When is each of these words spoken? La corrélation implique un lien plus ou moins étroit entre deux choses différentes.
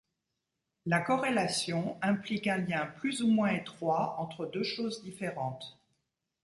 La 0.87 0.99
corrélation 0.99 1.95
implique 2.01 2.47
un 2.47 2.57
lien 2.57 2.87
plus 2.87 3.21
ou 3.21 3.27
moins 3.27 3.49
étroit 3.51 4.15
entre 4.17 4.47
deux 4.47 4.63
choses 4.63 5.03
différentes. 5.03 5.79